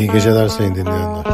[0.00, 1.24] İyi geceler sayın dinleyenler.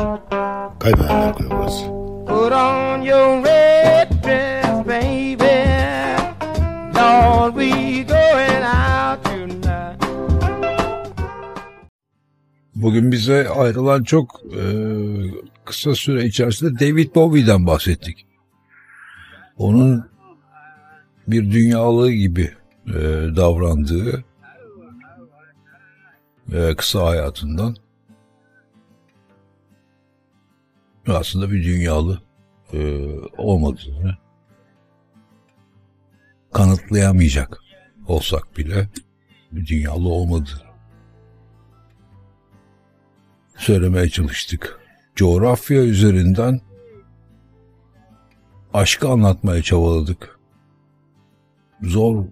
[0.79, 1.85] Kaybedenler Kulübü burası.
[2.27, 5.67] Put on your red dress, baby.
[6.99, 10.03] Lord, we going out tonight.
[12.75, 14.63] Bugün bize ayrılan çok e,
[15.64, 18.27] kısa süre içerisinde David Bowie'den bahsettik.
[19.59, 20.05] Onun
[21.29, 22.51] bir dünyalığı gibi
[22.89, 23.01] e,
[23.37, 24.25] davrandığı
[26.53, 27.76] e, kısa hayatından
[31.15, 32.23] aslında bir dünyalı
[32.73, 33.06] e,
[33.39, 34.17] olmadığını
[36.53, 37.61] kanıtlayamayacak
[38.06, 38.89] olsak bile
[39.53, 40.67] bir dünyalı olmadığını
[43.56, 44.81] söylemeye çalıştık.
[45.17, 46.61] Coğrafya üzerinden
[48.75, 50.39] aşkı anlatmaya çabaladık.
[51.83, 52.25] Zor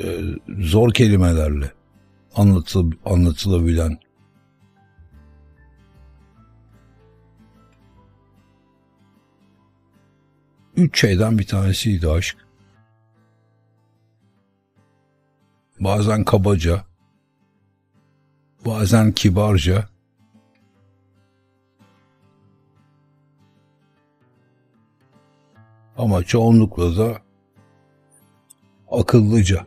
[0.00, 0.20] e,
[0.58, 1.72] zor kelimelerle
[2.34, 3.98] anlatıl, anlatılabilen
[10.82, 12.36] üç şeyden bir tanesiydi aşk.
[15.80, 16.84] Bazen kabaca,
[18.66, 19.88] bazen kibarca,
[26.00, 27.22] ama çoğunlukla da
[28.90, 29.66] akıllıca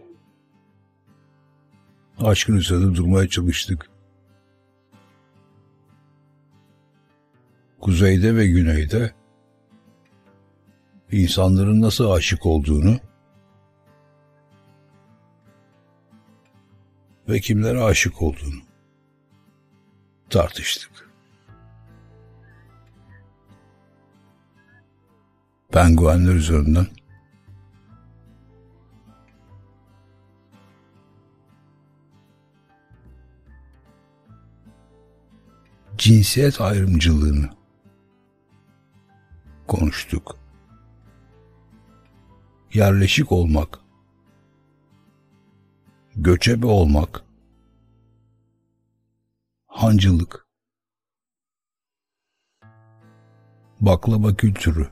[2.20, 3.89] aşkın üzerinde durmaya çalıştık.
[7.81, 9.14] Kuzeyde ve güneyde
[11.14, 13.00] insanların nasıl aşık olduğunu
[17.30, 18.61] ve kimlere aşık olduğunu
[20.30, 21.09] tartıştık.
[25.72, 26.88] Penguenler üzerinden
[35.98, 37.49] cinsiyet ayrımcılığını
[39.67, 40.42] konuştuk.
[42.73, 43.80] Yerleşik olmak,
[46.16, 47.23] göçebe olmak,
[49.67, 50.48] hancılık,
[53.82, 54.88] baklava kültürü,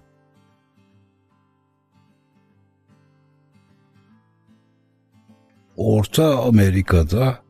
[5.77, 7.43] Orta Amerika'da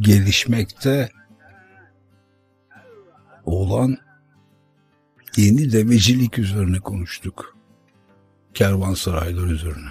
[0.00, 1.08] gelişmekte
[3.44, 3.96] olan
[5.36, 7.56] yeni devecilik üzerine konuştuk.
[8.54, 9.88] Kervansaraylar üzerine.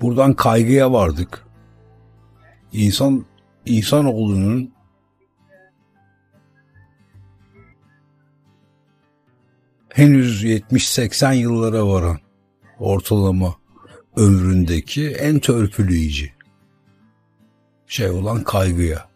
[0.00, 1.46] Buradan kaygıya vardık.
[2.72, 3.26] İnsan
[3.66, 4.75] insanoğlunun
[9.96, 12.18] henüz 70-80 yıllara varan
[12.78, 13.56] ortalama
[14.16, 16.32] ömründeki en törpüleyici
[17.86, 19.08] şey olan kaygıya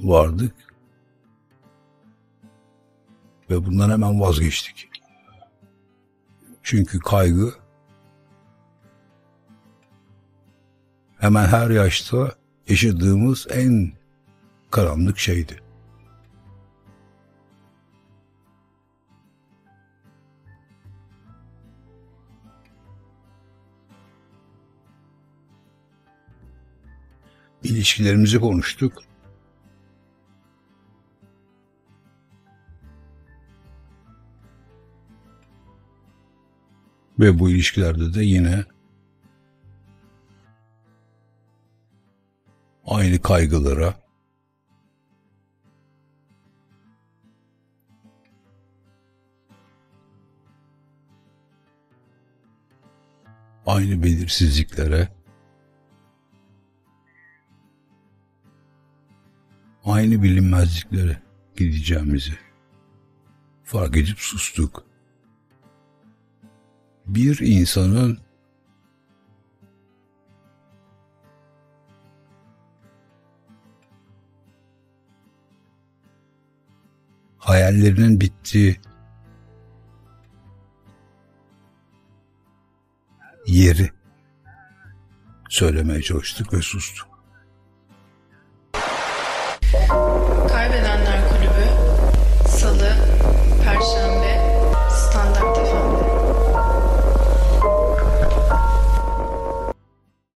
[0.00, 0.54] vardık
[3.50, 4.88] ve bundan hemen vazgeçtik.
[6.62, 7.54] Çünkü kaygı
[11.18, 12.34] hemen her yaşta
[12.68, 13.92] yaşadığımız en
[14.70, 15.69] karanlık şeydi.
[27.62, 29.02] İlişkilerimizi konuştuk.
[37.18, 38.64] Ve bu ilişkilerde de yine
[42.86, 43.94] aynı kaygılara,
[53.66, 55.19] aynı belirsizliklere,
[60.00, 61.22] aynı bilinmezliklere
[61.56, 62.32] gideceğimizi
[63.64, 64.84] fark edip sustuk.
[67.06, 68.18] Bir insanın
[77.38, 78.80] hayallerinin bittiği
[83.46, 83.90] yeri
[85.48, 87.19] söylemeye çalıştık ve sustuk.